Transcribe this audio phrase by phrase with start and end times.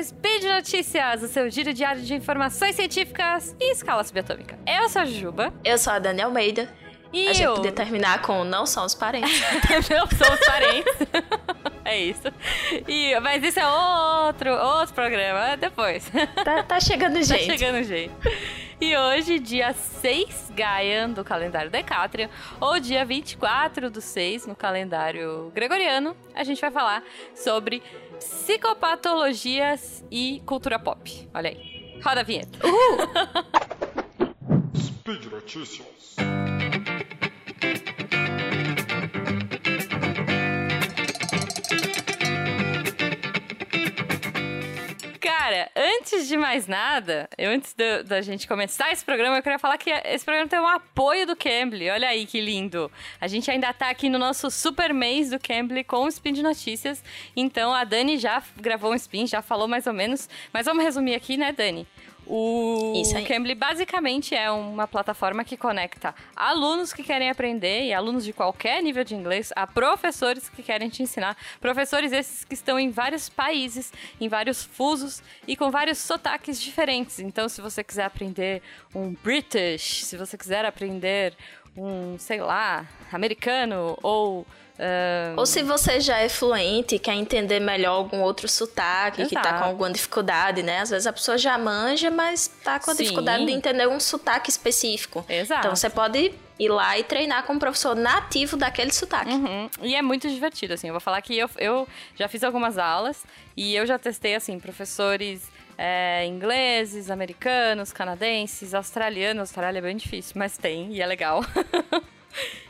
[0.00, 4.58] o Speed Notícias, o seu giro diário de informações científicas e escala subatômica.
[4.66, 5.52] Eu sou a Juba.
[5.62, 6.72] Eu sou a Dani Almeida.
[7.12, 7.54] E a gente eu...
[7.54, 9.40] podia terminar com não somos parentes.
[9.90, 10.94] não somos parentes.
[11.84, 12.28] é isso.
[12.88, 16.10] E, mas isso é outro, outro programa, depois.
[16.44, 17.46] Tá, tá chegando gente.
[17.46, 18.12] Tá chegando gente.
[18.80, 25.52] E hoje, dia 6 Gaia do calendário Decátria, ou dia 24 do 6 no calendário
[25.54, 27.04] gregoriano, a gente vai falar
[27.34, 27.82] sobre
[28.18, 31.28] psicopatologias e cultura pop.
[31.34, 32.00] Olha aí.
[32.02, 32.58] Roda a vinheta.
[32.66, 32.98] Uhul!
[34.74, 36.16] Speed Notícias.
[46.12, 49.90] Antes de mais nada, antes da, da, gente começar esse programa, eu queria falar que
[49.90, 51.88] esse programa tem um apoio do Cambly.
[51.88, 52.90] Olha aí que lindo.
[53.20, 56.42] A gente ainda tá aqui no nosso super mês do Cambly com o Spin de
[56.42, 57.02] Notícias.
[57.36, 60.28] Então a Dani já gravou um spin, já falou mais ou menos.
[60.52, 61.86] Mas vamos resumir aqui, né, Dani?
[62.32, 62.92] O
[63.26, 68.80] Cambly basicamente é uma plataforma que conecta alunos que querem aprender e alunos de qualquer
[68.84, 71.36] nível de inglês a professores que querem te ensinar.
[71.60, 77.18] Professores esses que estão em vários países, em vários fusos e com vários sotaques diferentes.
[77.18, 78.62] Então, se você quiser aprender
[78.94, 81.36] um British, se você quiser aprender
[81.76, 84.46] um, sei lá, americano ou
[84.80, 85.36] um...
[85.36, 89.36] Ou se você já é fluente e quer entender melhor algum outro sotaque, Exato.
[89.36, 90.80] que tá com alguma dificuldade, né?
[90.80, 94.48] Às vezes a pessoa já manja, mas tá com a dificuldade de entender um sotaque
[94.48, 95.24] específico.
[95.28, 95.60] Exato.
[95.60, 99.30] Então você pode ir lá e treinar com um professor nativo daquele sotaque.
[99.30, 99.68] Uhum.
[99.82, 100.88] E é muito divertido, assim.
[100.88, 103.22] Eu vou falar que eu, eu já fiz algumas aulas
[103.54, 105.42] e eu já testei, assim, professores
[105.82, 109.40] é, ingleses, americanos, canadenses, australianos.
[109.40, 111.42] Austrália é bem difícil, mas tem e é legal.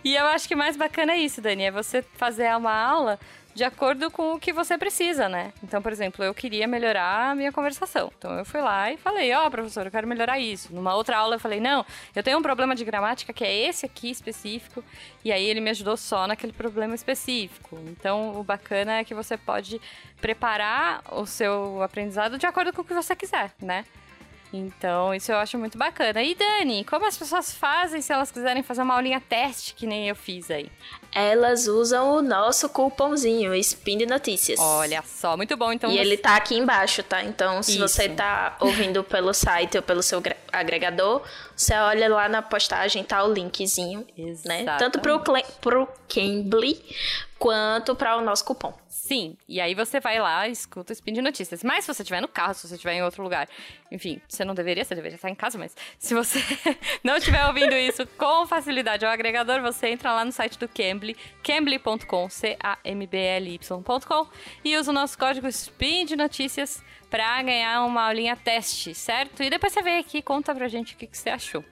[0.03, 3.20] E eu acho que mais bacana é isso, Dani, é você fazer uma aula
[3.55, 5.53] de acordo com o que você precisa, né?
[5.62, 8.12] Então, por exemplo, eu queria melhorar a minha conversação.
[8.16, 10.72] Então, eu fui lá e falei: Ó, oh, professor, eu quero melhorar isso.
[10.75, 11.84] Numa outra aula, eu falei: Não,
[12.15, 14.84] eu tenho um problema de gramática que é esse aqui específico.
[15.25, 17.78] E aí, ele me ajudou só naquele problema específico.
[17.88, 19.81] Então, o bacana é que você pode
[20.21, 23.84] preparar o seu aprendizado de acordo com o que você quiser, né?
[24.53, 26.22] Então, isso eu acho muito bacana.
[26.22, 30.09] E Dani, como as pessoas fazem se elas quiserem fazer uma aulinha teste, que nem
[30.09, 30.71] eu fiz aí?
[31.12, 34.59] Elas usam o nosso cupomzinho, Spin de Notícias.
[34.59, 35.72] Olha só, muito bom.
[35.72, 36.00] Então e você...
[36.00, 37.22] ele tá aqui embaixo, tá?
[37.22, 37.81] Então, se isso.
[37.81, 40.22] você tá ouvindo pelo site ou pelo seu
[40.53, 41.22] agregador,
[41.55, 44.65] você olha lá na postagem, tá o linkzinho, Exatamente.
[44.65, 44.77] né?
[44.78, 45.22] Tanto pro,
[45.61, 46.81] pro Cambly
[47.41, 48.75] quanto para o nosso cupom.
[48.87, 51.65] Sim, e aí você vai lá e escuta o Spin de Notícias.
[51.65, 53.49] Mas se você estiver no carro, se você estiver em outro lugar,
[53.91, 56.39] enfim, você não deveria, você deveria estar em casa, mas se você
[57.03, 61.17] não estiver ouvindo isso com facilidade ao agregador, você entra lá no site do Cambly,
[61.43, 64.27] cambly.com, C-A-M-B-L-Y.com,
[64.62, 69.43] e usa o nosso código Spin de Notícias para ganhar uma aulinha teste, certo?
[69.43, 71.65] E depois você vem aqui e conta pra gente o que, que você achou.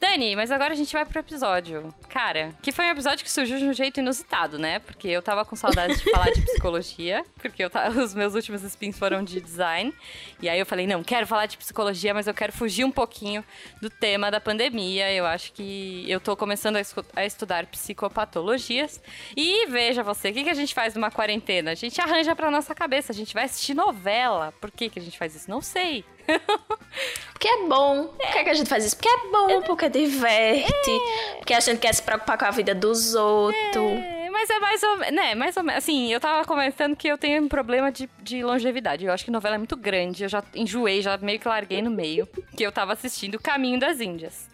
[0.00, 1.92] Dani, mas agora a gente vai pro episódio.
[2.08, 4.78] Cara, que foi um episódio que surgiu de um jeito inusitado, né?
[4.78, 8.96] Porque eu tava com saudade de falar de psicologia, porque tava, os meus últimos spins
[8.96, 9.92] foram de design.
[10.40, 13.44] E aí eu falei, não, quero falar de psicologia, mas eu quero fugir um pouquinho
[13.82, 15.12] do tema da pandemia.
[15.12, 16.82] Eu acho que eu tô começando a,
[17.16, 19.02] a estudar psicopatologias.
[19.36, 21.72] E veja você, o que, que a gente faz numa quarentena?
[21.72, 24.54] A gente arranja pra nossa cabeça, a gente vai assistir novela.
[24.60, 25.50] Por que, que a gente faz isso?
[25.50, 26.04] Não sei.
[27.32, 28.14] Porque é bom.
[28.18, 28.26] É.
[28.26, 28.96] Por que, é que a gente faz isso?
[28.96, 30.90] Porque é bom, porque diverte.
[30.90, 31.34] É.
[31.36, 33.92] Porque a gente quer se preocupar com a vida dos outros.
[33.92, 37.06] É, mas é mais ou menos, né, mais ou menos, assim, eu tava comentando que
[37.06, 40.24] eu tenho um problema de, de longevidade, eu acho que a novela é muito grande,
[40.24, 44.00] eu já enjoei, já meio que larguei no meio, que eu tava assistindo Caminho das
[44.00, 44.48] Índias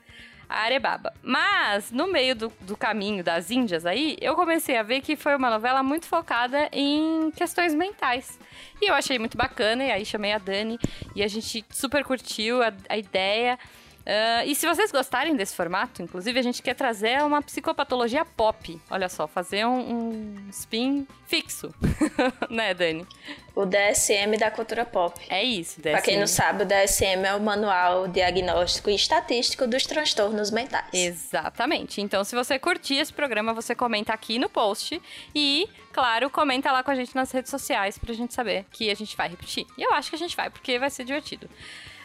[0.54, 1.12] Arebaba.
[1.22, 5.36] Mas, no meio do, do caminho das Índias aí, eu comecei a ver que foi
[5.36, 8.38] uma novela muito focada em questões mentais.
[8.80, 10.78] E eu achei muito bacana, e aí chamei a Dani,
[11.14, 13.58] e a gente super curtiu a, a ideia.
[14.04, 18.78] Uh, e se vocês gostarem desse formato, inclusive a gente quer trazer uma psicopatologia pop.
[18.90, 21.74] Olha só, fazer um, um spin fixo.
[22.50, 23.06] né, Dani?
[23.54, 25.18] O DSM da cultura pop.
[25.30, 25.92] É isso, DSM.
[25.92, 30.92] Pra quem não sabe, o DSM é o Manual Diagnóstico e Estatístico dos Transtornos Mentais.
[30.92, 32.02] Exatamente.
[32.02, 35.00] Então, se você curtir esse programa, você comenta aqui no post
[35.34, 38.94] e, claro, comenta lá com a gente nas redes sociais pra gente saber que a
[38.94, 39.66] gente vai repetir.
[39.78, 41.48] E eu acho que a gente vai, porque vai ser divertido.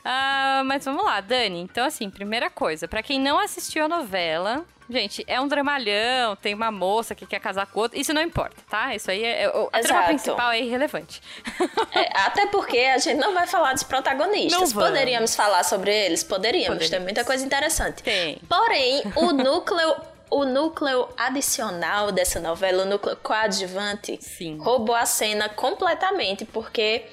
[0.10, 1.62] Uh, mas vamos lá, Dani.
[1.62, 6.56] Então, assim, primeira coisa, para quem não assistiu a novela, gente, é um dramalhão, tem
[6.56, 8.00] uma moça que quer casar com outra.
[8.00, 8.96] Isso não importa, tá?
[8.96, 9.44] Isso aí é.
[9.44, 11.22] é a trama principal é irrelevante.
[11.92, 14.72] É, até porque a gente não vai falar dos protagonistas.
[14.72, 16.24] Poderíamos falar sobre eles?
[16.24, 16.68] Poderíamos.
[16.68, 16.90] Poderíamos.
[16.90, 18.04] Tem muita coisa interessante.
[18.04, 18.40] Tem.
[18.48, 19.96] Porém, o núcleo
[20.30, 24.60] o núcleo adicional dessa novela, o núcleo coadjuvante, Sim.
[24.60, 27.04] roubou a cena completamente, porque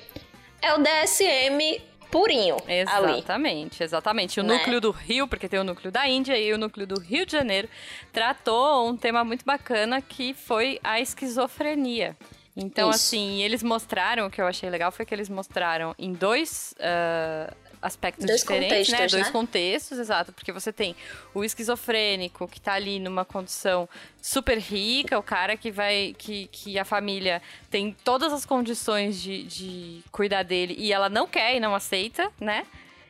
[0.61, 1.81] é o DSM
[2.11, 3.87] purinho exatamente, ali.
[3.87, 4.59] Exatamente, O né?
[4.59, 7.33] núcleo do Rio, porque tem o núcleo da Índia e o núcleo do Rio de
[7.33, 7.69] Janeiro,
[8.13, 12.17] tratou um tema muito bacana que foi a esquizofrenia.
[12.57, 12.99] Então, Isso.
[12.99, 17.55] assim, eles mostraram, o que eu achei legal foi que eles mostraram em dois uh,
[17.87, 19.07] aspectos dois diferentes, né?
[19.07, 19.31] Dois né?
[19.31, 20.33] contextos, exato.
[20.33, 20.95] Porque você tem
[21.33, 23.89] o esquizofrênico que tá ali numa condição
[24.21, 26.15] super rica, o cara que vai.
[26.19, 27.41] que, que a família
[27.71, 32.31] tem todas as condições de, de cuidar dele e ela não quer e não aceita,
[32.41, 32.67] né?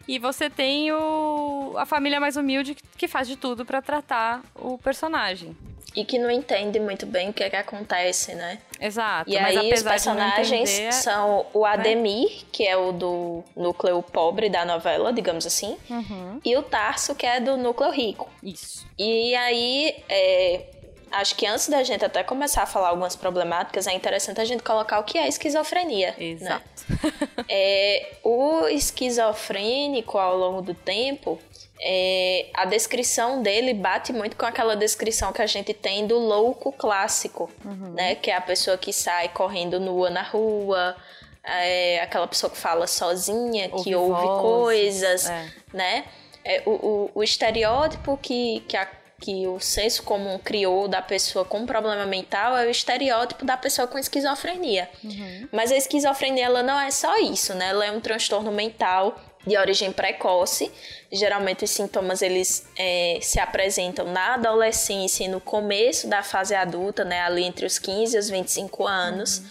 [0.09, 4.79] E você tem o, a família mais humilde que faz de tudo para tratar o
[4.79, 5.57] personagem.
[5.97, 8.59] E que não entende muito bem o que, é que acontece, né?
[8.79, 9.31] Exato.
[9.31, 11.71] E aí os personagens entender, são o né?
[11.71, 12.43] Ademir, né?
[12.53, 16.39] que é o do núcleo pobre da novela, digamos assim, uhum.
[16.45, 18.29] e o Tarso, que é do núcleo rico.
[18.43, 18.87] Isso.
[18.99, 20.65] E aí, é,
[21.11, 24.63] acho que antes da gente até começar a falar algumas problemáticas, é interessante a gente
[24.63, 26.15] colocar o que é esquizofrenia.
[26.19, 26.25] Né?
[26.25, 26.65] Exato.
[26.89, 27.13] Né?
[27.49, 31.39] é, o esquizofrênico, ao longo do tempo,
[31.81, 36.73] é, a descrição dele bate muito com aquela descrição que a gente tem do louco
[36.73, 37.93] clássico, uhum.
[37.93, 38.15] né?
[38.15, 40.97] Que é a pessoa que sai correndo nua na rua,
[41.45, 45.53] é aquela pessoa que fala sozinha, ouve que ouve vozes, coisas, é.
[45.73, 46.05] né?
[46.45, 48.89] É, o, o, o, estereótipo que, que, a,
[49.21, 53.89] que o senso comum criou da pessoa com problema mental é o estereótipo da pessoa
[53.89, 54.89] com esquizofrenia.
[55.03, 55.49] Uhum.
[55.51, 57.69] Mas a esquizofrenia ela não é só isso, né?
[57.69, 60.71] Ela é um transtorno mental de origem precoce.
[61.11, 67.05] Geralmente os sintomas eles é, se apresentam na adolescência e no começo da fase adulta,
[67.05, 69.39] né, ali entre os 15 e os 25 anos.
[69.39, 69.47] Uhum.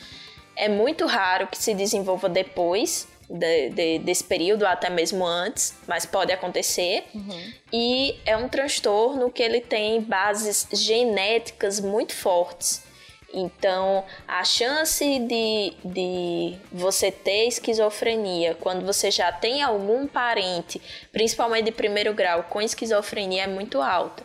[0.57, 6.06] É muito raro que se desenvolva depois de, de, desse período, até mesmo antes, mas
[6.06, 7.06] pode acontecer.
[7.13, 7.54] Uhum.
[7.74, 12.83] E é um transtorno que ele tem bases genéticas muito fortes.
[13.33, 20.81] Então, a chance de, de você ter esquizofrenia quando você já tem algum parente,
[21.12, 24.24] principalmente de primeiro grau, com esquizofrenia é muito alta.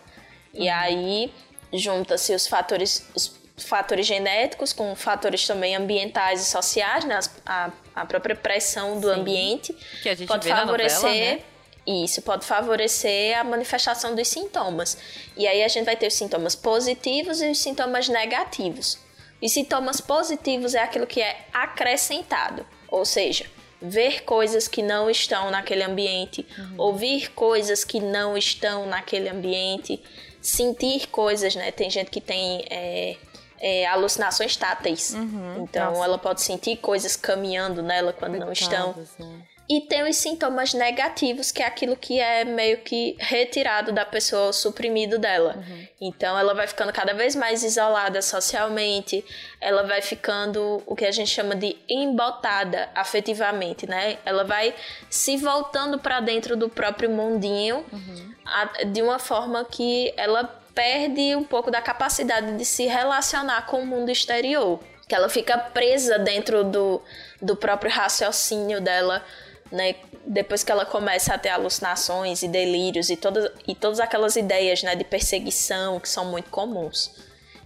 [0.54, 0.62] Uhum.
[0.62, 1.32] E aí
[1.72, 7.18] junta-se os fatores, os fatores genéticos com fatores também ambientais e sociais, né?
[7.44, 9.20] a, a própria pressão do Sim.
[9.20, 11.02] ambiente que a gente pode favorecer.
[11.02, 11.42] Novela, né?
[11.86, 14.98] Isso pode favorecer a manifestação dos sintomas.
[15.36, 18.98] E aí a gente vai ter os sintomas positivos e os sintomas negativos.
[19.42, 23.46] Os sintomas positivos é aquilo que é acrescentado, ou seja,
[23.80, 26.74] ver coisas que não estão naquele ambiente, uhum.
[26.76, 30.00] ouvir coisas que não estão naquele ambiente,
[30.42, 31.70] sentir coisas, né?
[31.70, 33.16] Tem gente que tem é,
[33.60, 35.14] é, alucinações táteis.
[35.14, 35.64] Uhum.
[35.64, 36.04] Então Nossa.
[36.04, 38.94] ela pode sentir coisas caminhando nela quando não estão.
[39.18, 39.42] Né?
[39.70, 44.52] E tem os sintomas negativos, que é aquilo que é meio que retirado da pessoa,
[44.52, 45.54] suprimido dela.
[45.56, 45.86] Uhum.
[46.00, 49.24] Então ela vai ficando cada vez mais isolada socialmente,
[49.60, 54.18] ela vai ficando o que a gente chama de embotada afetivamente, né?
[54.24, 54.74] Ela vai
[55.08, 58.34] se voltando para dentro do próprio mundinho uhum.
[58.44, 63.82] a, de uma forma que ela perde um pouco da capacidade de se relacionar com
[63.82, 64.80] o mundo exterior.
[65.08, 67.02] Que ela fica presa dentro do,
[67.42, 69.24] do próprio raciocínio dela
[69.70, 69.94] né?
[70.26, 74.82] Depois que ela começa a ter alucinações e delírios e todas, e todas aquelas ideias
[74.82, 77.10] né, de perseguição que são muito comuns.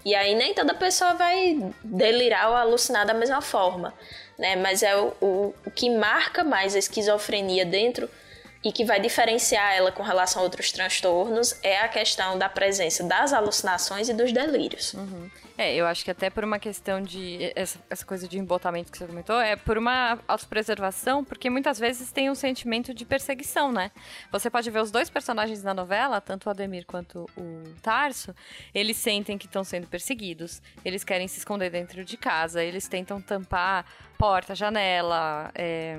[0.05, 3.95] E aí nem toda pessoa vai delirar ou alucinar da mesma forma,
[4.39, 4.55] né?
[4.55, 8.09] Mas é o, o, o que marca mais a esquizofrenia dentro
[8.65, 13.05] e que vai diferenciar ela com relação a outros transtornos é a questão da presença
[13.05, 14.95] das alucinações e dos delírios.
[14.95, 15.31] Uhum.
[15.57, 17.53] É, eu acho que até por uma questão de.
[17.55, 22.11] Essa, essa coisa de embotamento que você comentou, é por uma autopreservação, porque muitas vezes
[22.11, 23.93] tem um sentimento de perseguição, né?
[24.33, 28.35] Você pode ver os dois personagens na novela, tanto o Ademir quanto o Tarso,
[28.75, 33.21] eles sentem que estão sendo perseguidos, eles querem se esconder dentro de casa, eles tentam
[33.21, 33.85] tampar
[34.19, 35.97] porta, janela, é,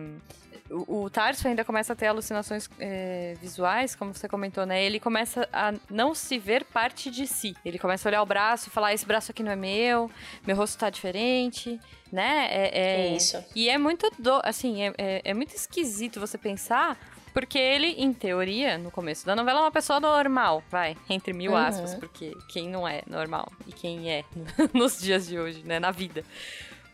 [0.70, 4.84] o, o Tarso ainda começa a ter alucinações é, visuais, como você comentou, né?
[4.84, 7.56] Ele começa a não se ver parte de si.
[7.64, 10.10] Ele começa a olhar o braço e falar: esse braço aqui não é meu,
[10.46, 11.80] meu rosto tá diferente,
[12.12, 12.48] né?
[12.50, 13.16] É, é...
[13.16, 13.44] Isso.
[13.56, 14.42] E é muito, do...
[14.44, 16.98] assim, é, é, é muito esquisito você pensar
[17.36, 21.52] porque ele, em teoria, no começo da novela, é uma pessoa normal, vai, entre mil
[21.52, 21.58] uhum.
[21.58, 24.24] aspas, porque quem não é normal e quem é
[24.74, 26.24] nos dias de hoje, né, na vida.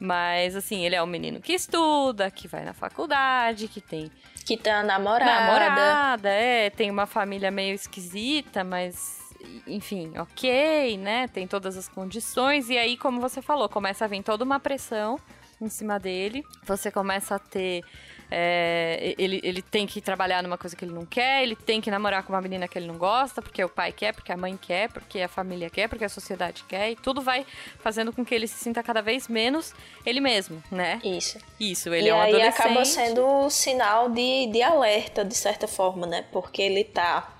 [0.04, 4.12] Mas, assim, ele é um menino que estuda, que vai na faculdade, que tem.
[4.44, 5.32] Que tem a namorada.
[5.32, 6.72] Namorada, é.
[6.72, 9.22] Tem uma família meio esquisita, mas.
[9.68, 11.28] Enfim, ok, né?
[11.28, 12.68] Tem todas as condições.
[12.68, 15.20] E aí, como você falou, começa a vir toda uma pressão
[15.62, 16.44] em cima dele.
[16.66, 17.84] Você começa a ter
[18.34, 21.92] é, ele, ele tem que trabalhar numa coisa que ele não quer, ele tem que
[21.92, 24.56] namorar com uma menina que ele não gosta, porque o pai quer, porque a mãe
[24.56, 27.46] quer, porque a família quer, porque a sociedade quer, e tudo vai
[27.80, 29.74] fazendo com que ele se sinta cada vez menos
[30.06, 31.02] ele mesmo, né?
[31.04, 31.38] Isso.
[31.60, 32.62] Isso, ele e é um aí adolescente.
[32.62, 36.24] acaba sendo sinal de, de alerta, de certa forma, né?
[36.32, 37.36] Porque ele tá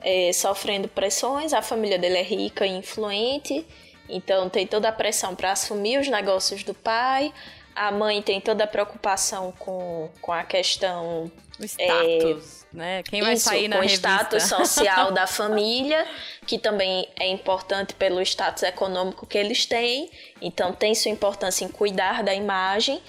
[0.00, 3.64] é, sofrendo pressões, a família dele é rica e influente,
[4.08, 7.32] então tem toda a pressão para assumir os negócios do pai,
[7.74, 11.30] a mãe tem toda a preocupação com, com a questão.
[11.58, 13.02] O status, é, né?
[13.02, 14.08] Quem vai isso, sair na com revista?
[14.08, 16.06] o status social da família,
[16.46, 20.10] que também é importante pelo status econômico que eles têm.
[20.40, 23.00] Então, tem sua importância em cuidar da imagem.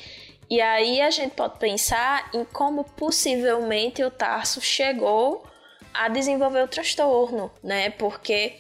[0.50, 5.44] E aí a gente pode pensar em como possivelmente o Tarso chegou
[5.94, 7.90] a desenvolver o transtorno, né?
[7.92, 8.58] Porque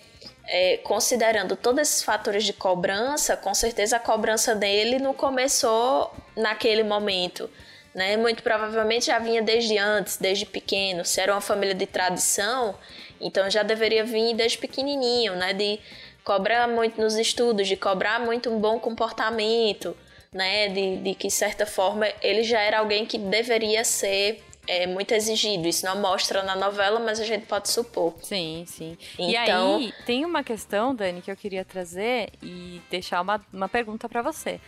[0.48, 6.84] é, considerando todos esses fatores de cobrança, com certeza a cobrança dele não começou naquele
[6.84, 7.50] momento.
[7.94, 8.18] Né?
[8.18, 11.06] Muito provavelmente já vinha desde antes, desde pequeno.
[11.06, 12.76] Se era uma família de tradição,
[13.22, 15.54] então já deveria vir desde pequenininho, né?
[15.54, 15.80] De
[16.24, 19.96] cobrar muito nos estudos, de cobrar muito um bom comportamento,
[20.32, 20.70] né?
[20.70, 25.67] De, de que, certa forma, ele já era alguém que deveria ser é muito exigido.
[25.67, 28.13] Isso não mostra na novela, mas a gente pode supor.
[28.22, 28.98] Sim, sim.
[29.17, 29.79] Então...
[29.79, 34.08] E aí, tem uma questão, Dani, que eu queria trazer e deixar uma, uma pergunta
[34.08, 34.60] para você.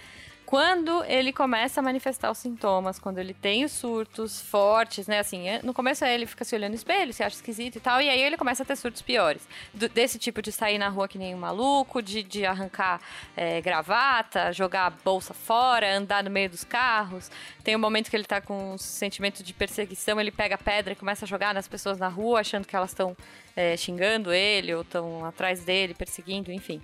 [0.56, 5.20] Quando ele começa a manifestar os sintomas, quando ele tem os surtos fortes, né?
[5.20, 8.02] Assim, é, no começo ele fica se olhando no espelho, se acha esquisito e tal,
[8.02, 9.46] e aí ele começa a ter surtos piores.
[9.74, 13.02] Do, desse tipo de sair na rua que nem um maluco, de, de arrancar
[13.36, 17.30] é, gravata, jogar a bolsa fora, andar no meio dos carros.
[17.62, 20.96] Tem um momento que ele tá com um sentimento de perseguição, ele pega pedra e
[20.96, 23.14] começa a jogar nas pessoas na rua, achando que elas estão
[23.58, 26.82] é, xingando ele ou estão atrás dele, perseguindo, enfim.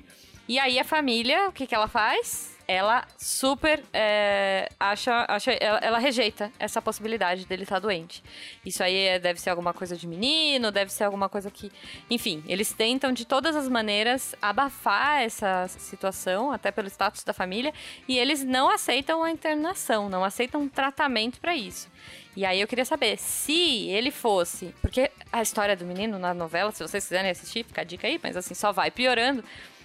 [0.52, 2.52] E aí a família, o que, que ela faz?
[2.68, 8.24] ela super é, acha, acha ela, ela, rejeita essa possibilidade dele estar doente.
[8.66, 11.70] Isso aí é, deve ser alguma coisa de menino, deve ser alguma coisa que,
[12.10, 17.74] enfim, eles tentam de todas as maneiras abafar essa situação, até pelo status da família,
[18.08, 21.90] e eles não aceitam a internação, não aceitam um tratamento para isso.
[22.38, 26.72] E aí eu queria saber se ele fosse, porque a história do menino na novela,
[26.72, 29.44] se vocês quiserem assistir, fica a dica aí, mas assim só vai piorando.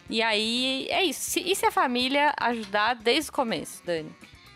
[0.09, 1.39] E aí é isso.
[1.39, 4.15] E se a família ajudar desde o começo, Dani?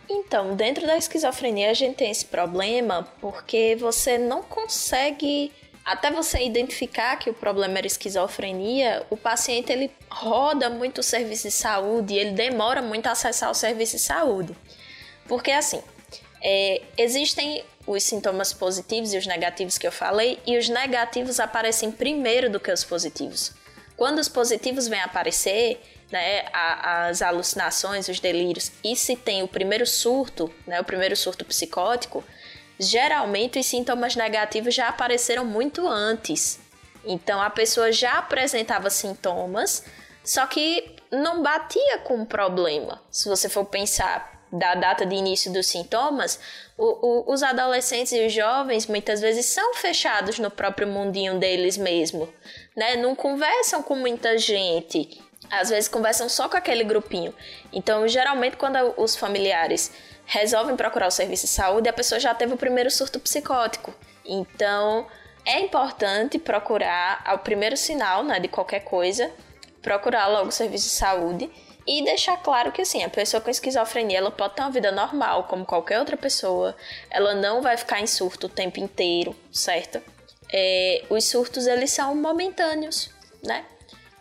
[0.08, 5.52] Então, dentro da esquizofrenia a gente tem esse problema porque você não consegue
[5.84, 11.44] até você identificar que o problema era esquizofrenia, o paciente ele roda muito o serviço
[11.44, 14.54] de saúde e ele demora muito a acessar o serviço de saúde.
[15.26, 15.82] Porque assim,
[16.42, 21.90] é, existem os sintomas positivos e os negativos que eu falei, e os negativos aparecem
[21.90, 23.52] primeiro do que os positivos.
[24.00, 25.78] Quando os positivos vêm aparecer,
[26.10, 31.44] né, as alucinações, os delírios, e se tem o primeiro surto, né, o primeiro surto
[31.44, 32.24] psicótico,
[32.78, 36.58] geralmente os sintomas negativos já apareceram muito antes.
[37.04, 39.84] Então a pessoa já apresentava sintomas,
[40.24, 43.02] só que não batia com o problema.
[43.10, 46.40] Se você for pensar da data de início dos sintomas,
[46.76, 51.76] o, o, os adolescentes e os jovens muitas vezes são fechados no próprio mundinho deles
[51.76, 52.28] mesmo,
[52.80, 52.96] né?
[52.96, 57.34] Não conversam com muita gente, às vezes conversam só com aquele grupinho.
[57.70, 59.92] Então, geralmente, quando os familiares
[60.24, 63.94] resolvem procurar o serviço de saúde, a pessoa já teve o primeiro surto psicótico.
[64.24, 65.06] Então,
[65.44, 69.30] é importante procurar, ao primeiro sinal né, de qualquer coisa,
[69.82, 71.50] procurar logo o serviço de saúde
[71.86, 75.44] e deixar claro que assim, a pessoa com esquizofrenia ela pode ter uma vida normal,
[75.44, 76.74] como qualquer outra pessoa.
[77.10, 80.00] Ela não vai ficar em surto o tempo inteiro, certo?
[80.52, 83.10] É, os surtos eles são momentâneos,
[83.42, 83.64] né?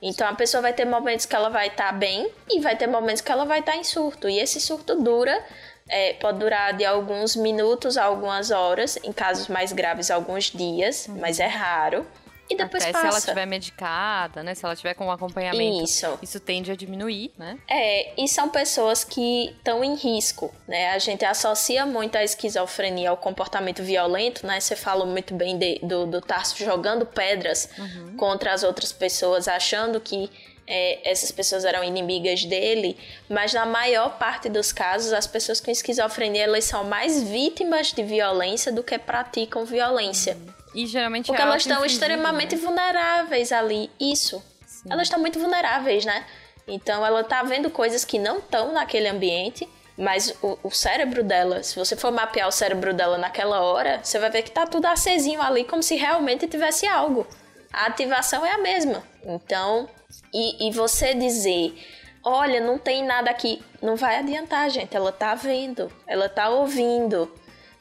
[0.02, 2.88] Então a pessoa vai ter momentos que ela vai estar tá bem e vai ter
[2.88, 4.30] momentos que ela vai estar tá em surto.
[4.30, 5.44] E esse surto dura,
[5.90, 11.08] é, pode durar de alguns minutos a algumas horas, em casos mais graves, alguns dias,
[11.08, 12.06] mas é raro.
[12.50, 13.04] E depois Até passa.
[13.04, 14.56] se ela estiver medicada, né?
[14.56, 15.84] Se ela tiver com um acompanhamento.
[15.84, 16.20] Isso.
[16.22, 17.60] Isso tende a diminuir, né?
[17.70, 20.90] É, e são pessoas que estão em risco, né?
[20.90, 24.60] A gente associa muito a esquizofrenia ao comportamento violento, né?
[24.60, 28.18] Você falou muito bem de, do, do Tarso jogando pedras uhum.
[28.18, 30.30] contra as outras pessoas, achando que
[30.70, 32.96] é, essas pessoas eram inimigas dele,
[33.28, 38.04] mas na maior parte dos casos, as pessoas com esquizofrenia elas são mais vítimas de
[38.04, 40.36] violência do que praticam violência.
[40.36, 40.59] Uhum.
[40.74, 41.88] E geralmente Porque é elas estão né?
[41.88, 42.62] extremamente né?
[42.62, 43.90] vulneráveis ali.
[44.00, 44.44] Isso.
[44.66, 44.90] Sim.
[44.92, 46.26] Elas estão muito vulneráveis, né?
[46.68, 51.64] Então ela tá vendo coisas que não estão naquele ambiente, mas o, o, cérebro dela,
[51.64, 54.86] se você for mapear o cérebro dela naquela hora, você vai ver que tá tudo
[54.86, 57.28] acesinho ali, como se realmente tivesse algo.
[57.74, 59.04] A ativação é a mesma.
[59.24, 59.90] Então,
[60.34, 61.76] e, e você dizer,
[62.24, 64.96] olha, não tem nada aqui, não vai adiantar, gente.
[64.96, 67.32] Ela tá vendo, ela tá ouvindo.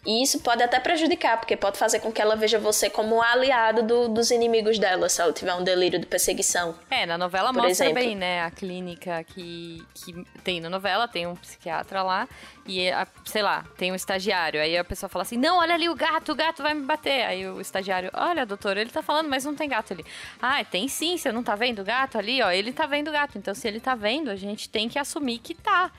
[0.07, 3.23] E isso pode até prejudicar, porque pode fazer com que ela veja você como um
[3.23, 6.75] aliado do, dos inimigos dela, se ela tiver um delírio de perseguição.
[6.88, 7.95] É, na novela mostra exemplo.
[7.95, 8.43] bem, né?
[8.43, 12.28] A clínica que, que tem na novela, tem um psiquiatra lá,
[12.67, 14.61] e, a, sei lá, tem um estagiário.
[14.61, 17.25] Aí a pessoa fala assim: Não, olha ali o gato, o gato vai me bater.
[17.25, 20.05] Aí o estagiário: Olha, doutor, ele tá falando, mas não tem gato ali.
[20.40, 22.40] Ah, tem sim, você não tá vendo o gato ali?
[22.43, 23.37] Ó, ele tá vendo o gato.
[23.37, 25.90] Então, se ele tá vendo, a gente tem que assumir que tá.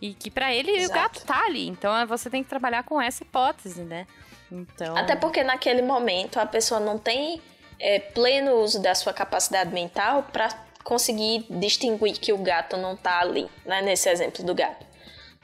[0.00, 0.90] E que para ele Exato.
[0.90, 1.68] o gato tá ali.
[1.68, 4.06] Então é, você tem que trabalhar com essa hipótese, né?
[4.50, 4.96] Então...
[4.96, 7.40] Até porque naquele momento a pessoa não tem
[7.78, 10.48] é, pleno uso da sua capacidade mental para
[10.84, 13.82] conseguir distinguir que o gato não tá ali, né?
[13.82, 14.86] Nesse exemplo do gato.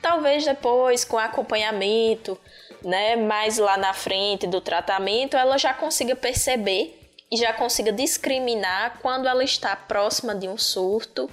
[0.00, 2.38] Talvez depois, com acompanhamento,
[2.82, 3.16] né?
[3.16, 9.26] Mais lá na frente do tratamento, ela já consiga perceber e já consiga discriminar quando
[9.26, 11.30] ela está próxima de um surto,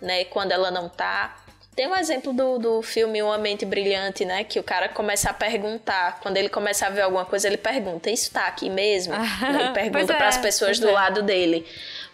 [0.00, 0.24] né?
[0.26, 1.36] Quando ela não tá
[1.74, 4.44] tem um exemplo do, do filme Uma Mente Brilhante, né?
[4.44, 6.20] Que o cara começa a perguntar.
[6.20, 9.14] Quando ele começa a ver alguma coisa, ele pergunta: Isso tá aqui mesmo?
[9.48, 10.92] ele pergunta para as é, pessoas do é.
[10.92, 11.64] lado dele.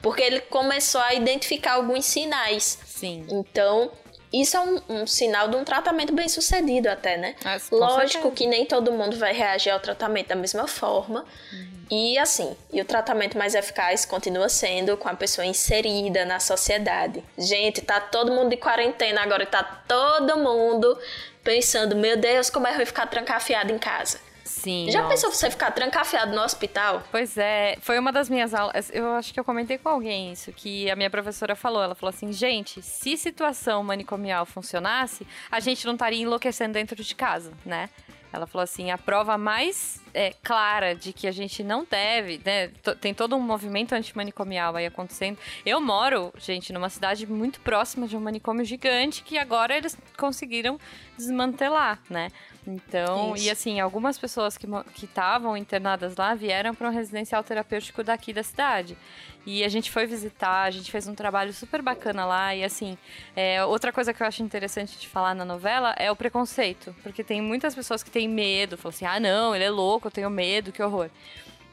[0.03, 2.79] Porque ele começou a identificar alguns sinais.
[2.85, 3.27] Sim.
[3.31, 3.91] Então,
[4.33, 7.35] isso é um, um, sinal de um tratamento bem sucedido até, né?
[7.43, 8.35] Mas, Lógico certeza.
[8.35, 11.25] que nem todo mundo vai reagir ao tratamento da mesma forma.
[11.53, 11.76] Uhum.
[11.91, 17.23] E assim, e o tratamento mais eficaz continua sendo com a pessoa inserida na sociedade.
[17.39, 20.99] Gente, tá todo mundo de quarentena agora e tá todo mundo
[21.45, 24.19] pensando, meu Deus, como é ruim ficar trancafiado em casa.
[24.47, 24.87] Sim.
[24.91, 25.15] Já nossa.
[25.15, 27.03] pensou você ficar trancafiado no hospital?
[27.11, 28.91] Pois é, foi uma das minhas aulas.
[28.93, 31.83] Eu acho que eu comentei com alguém isso, que a minha professora falou.
[31.83, 37.15] Ela falou assim: gente, se situação manicomial funcionasse, a gente não estaria enlouquecendo dentro de
[37.15, 37.91] casa, né?
[38.33, 42.69] Ela falou assim: a prova mais é, clara de que a gente não deve, né?
[43.01, 45.39] Tem todo um movimento antimanicomial aí acontecendo.
[45.65, 50.79] Eu moro, gente, numa cidade muito próxima de um manicômio gigante que agora eles conseguiram
[51.17, 52.31] desmantelar, né?
[52.67, 53.45] Então, Isso.
[53.47, 54.67] e assim, algumas pessoas que
[55.05, 58.99] estavam internadas lá vieram para um residencial terapêutico daqui da cidade.
[59.47, 62.55] E a gente foi visitar, a gente fez um trabalho super bacana lá.
[62.55, 62.99] E assim,
[63.37, 66.95] é, outra coisa que eu acho interessante de falar na novela é o preconceito.
[67.03, 70.11] Porque tem muitas pessoas que têm medo, falam assim: ah, não, ele é louco, eu
[70.11, 71.09] tenho medo, que horror.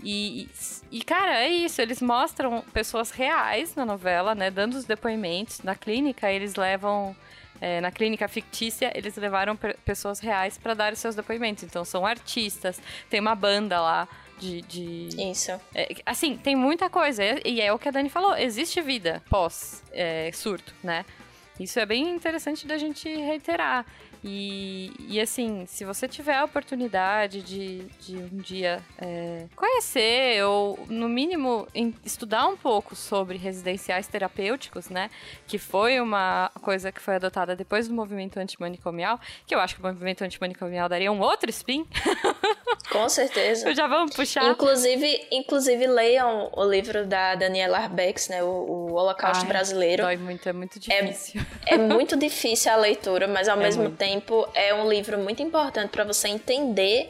[0.03, 0.49] E,
[0.91, 1.81] e, cara, é isso.
[1.81, 4.51] Eles mostram pessoas reais na novela, né?
[4.51, 5.61] Dando os depoimentos.
[5.61, 7.15] Na clínica, eles levam.
[7.65, 11.63] É, na clínica fictícia, eles levaram pessoas reais para dar os seus depoimentos.
[11.63, 12.77] Então, são artistas,
[13.09, 14.05] tem uma banda lá
[14.37, 14.61] de.
[14.63, 15.53] de Isso.
[15.73, 17.23] É, assim, tem muita coisa.
[17.45, 21.05] E é o que a Dani falou: existe vida pós-surto, é, né?
[21.57, 23.85] Isso é bem interessante da gente reiterar.
[24.23, 30.79] E, e assim, se você tiver a oportunidade de, de um dia é, conhecer ou,
[30.87, 35.09] no mínimo, em, estudar um pouco sobre residenciais terapêuticos, né?
[35.45, 39.81] Que foi uma coisa que foi adotada depois do movimento antimanicomial, que eu acho que
[39.81, 41.85] o movimento antimanicomial daria um outro spin.
[42.91, 43.73] Com certeza.
[43.73, 44.45] Já vamos puxar.
[44.51, 48.43] Inclusive, inclusive leiam o livro da Daniela Arbex, né?
[48.43, 50.03] O, o Holocausto Ai, Brasileiro.
[50.03, 51.41] Dói muito, é muito difícil.
[51.65, 53.97] É, é muito difícil a leitura, mas ao é mesmo muito.
[53.97, 57.09] tempo tempo, é um livro muito importante para você entender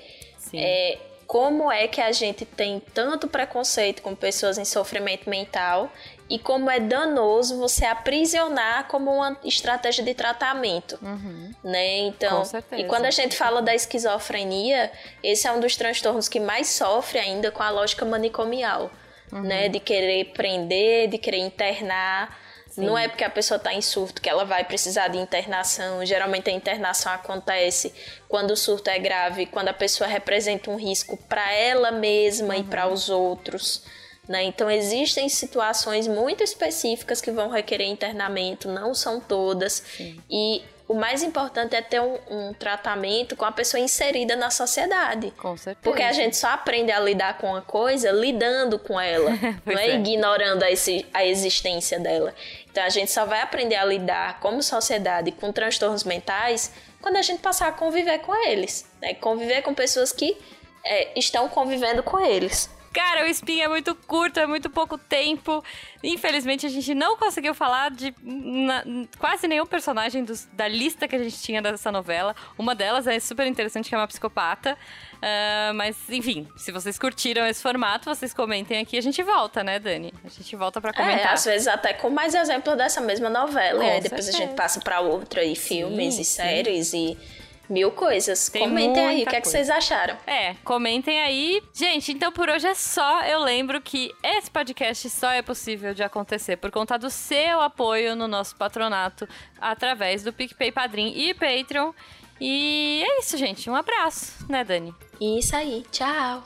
[0.53, 5.91] é, como é que a gente tem tanto preconceito com pessoas em sofrimento mental
[6.29, 11.51] e como é danoso você aprisionar como uma estratégia de tratamento, uhum.
[11.63, 11.97] né?
[11.99, 12.81] Então, com certeza.
[12.81, 17.19] e quando a gente fala da esquizofrenia, esse é um dos transtornos que mais sofre
[17.19, 18.89] ainda com a lógica manicomial,
[19.31, 19.41] uhum.
[19.41, 19.69] né?
[19.69, 22.37] De querer prender, de querer internar
[22.73, 22.85] Sim.
[22.87, 26.03] Não é porque a pessoa está em surto que ela vai precisar de internação.
[26.03, 27.93] Geralmente a internação acontece
[28.27, 32.61] quando o surto é grave, quando a pessoa representa um risco para ela mesma uhum.
[32.61, 33.83] e para os outros.
[34.27, 34.41] Né?
[34.45, 39.83] Então existem situações muito específicas que vão requerer internamento, não são todas.
[39.95, 40.19] Sim.
[40.27, 45.31] E o mais importante é ter um, um, tratamento com a pessoa inserida na sociedade.
[45.31, 45.83] Com certeza.
[45.83, 49.31] Porque a gente só aprende a lidar com a coisa lidando com ela,
[49.65, 52.33] não é, é, ignorando a, esse, a existência dela.
[52.73, 57.21] Então a gente só vai aprender a lidar como sociedade com transtornos mentais quando a
[57.21, 59.13] gente passar a conviver com eles, né?
[59.13, 60.35] Conviver com pessoas que
[60.83, 62.67] é, estão convivendo com eles.
[62.93, 65.63] Cara, o Spin é muito curto, é muito pouco tempo.
[66.03, 68.83] Infelizmente, a gente não conseguiu falar de na,
[69.17, 72.35] quase nenhum personagem dos, da lista que a gente tinha dessa novela.
[72.57, 74.77] Uma delas é super interessante, que é uma psicopata.
[75.15, 78.97] Uh, mas, enfim, se vocês curtiram esse formato, vocês comentem aqui.
[78.97, 80.13] A gente volta, né, Dani?
[80.23, 81.31] A gente volta para comentar.
[81.31, 83.79] É, às vezes até com mais exemplos dessa mesma novela.
[83.79, 84.43] Com e aí depois certeza.
[84.43, 87.17] a gente passa para outra, e filmes, sim, e séries, sim.
[87.19, 87.42] e
[87.73, 88.47] mil coisas.
[88.47, 90.15] Tem comentem aí o que, é que vocês acharam.
[90.27, 91.61] É, comentem aí.
[91.73, 93.23] Gente, então por hoje é só.
[93.23, 98.15] Eu lembro que esse podcast só é possível de acontecer por conta do seu apoio
[98.15, 99.27] no nosso patronato
[99.59, 101.91] através do PicPay Padrim e Patreon.
[102.39, 103.69] E é isso, gente.
[103.69, 104.93] Um abraço, né, Dani?
[105.21, 106.43] Isso aí, tchau.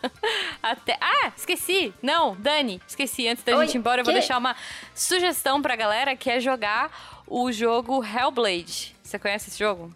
[0.62, 0.98] Até.
[1.00, 1.94] Ah, esqueci!
[2.02, 3.28] Não, Dani, esqueci.
[3.28, 4.56] Antes da Oi, gente ir embora, eu vou deixar uma
[4.94, 8.96] sugestão pra galera que é jogar o jogo Hellblade.
[9.08, 9.90] Você conhece esse jogo?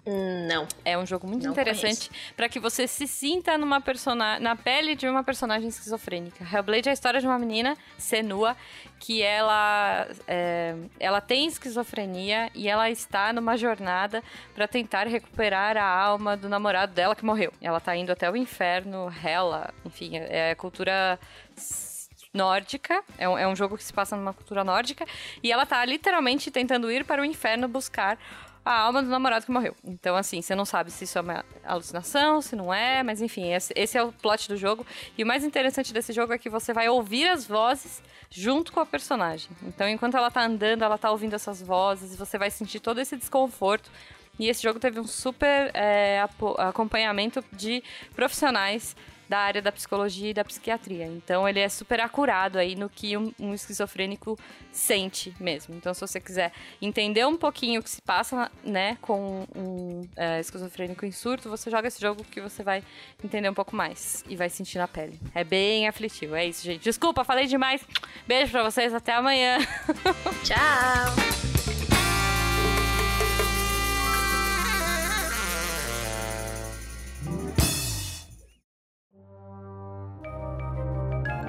[0.48, 0.66] Não.
[0.86, 4.40] É um jogo muito Não interessante para que você se sinta numa persona...
[4.40, 6.42] na pele de uma personagem esquizofrênica.
[6.50, 8.56] Hellblade é a história de uma menina, Senua,
[8.98, 10.74] que ela, é...
[10.98, 14.22] ela tem esquizofrenia e ela está numa jornada
[14.54, 17.52] para tentar recuperar a alma do namorado dela que morreu.
[17.60, 21.20] Ela tá indo até o inferno, Hela, enfim, é cultura
[22.32, 23.02] nórdica.
[23.18, 25.06] É um, é um jogo que se passa numa cultura nórdica.
[25.42, 28.18] E ela tá literalmente tentando ir para o inferno buscar
[28.64, 29.74] a alma do namorado que morreu.
[29.84, 33.52] Então, assim, você não sabe se isso é uma alucinação, se não é, mas enfim,
[33.52, 34.86] esse, é o plot do jogo.
[35.18, 38.80] E o mais interessante desse jogo é que você vai ouvir as vozes junto com
[38.80, 39.50] a personagem.
[39.64, 43.16] Então, enquanto ela tá andando, ela tá ouvindo essas vozes, você vai sentir todo esse
[43.16, 43.90] desconforto.
[44.38, 46.24] E esse jogo teve um super é,
[46.58, 47.82] acompanhamento de
[48.14, 48.96] profissionais
[49.28, 51.06] da área da psicologia e da psiquiatria.
[51.06, 54.38] Então ele é super acurado aí no que um, um esquizofrênico
[54.70, 55.74] sente mesmo.
[55.74, 60.40] Então se você quiser entender um pouquinho o que se passa, né, com um é,
[60.40, 62.82] esquizofrênico em surto, você joga esse jogo que você vai
[63.22, 65.18] entender um pouco mais e vai sentir na pele.
[65.34, 66.34] É bem aflitivo.
[66.34, 66.82] É isso, gente.
[66.82, 67.82] Desculpa, falei demais.
[68.26, 69.58] Beijo para vocês, até amanhã.
[70.44, 71.41] Tchau.